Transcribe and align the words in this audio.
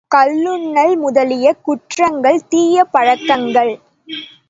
கள்ளுண்ணல் 0.11 0.97
முதலிய 0.97 1.53
குற்றங்கள் 1.61 2.41
தீயபழக்கங்கள். 2.49 3.73